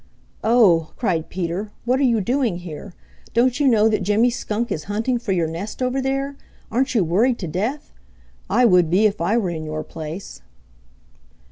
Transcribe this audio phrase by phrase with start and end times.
[0.43, 1.71] "Oh!" cried Peter.
[1.85, 2.95] "What are you doing here?
[3.35, 6.35] Don't you know that Jimmy Skunk, is hunting for your nest over there?
[6.71, 7.93] Aren't you worried to death?
[8.49, 10.41] I would be if I were in your place."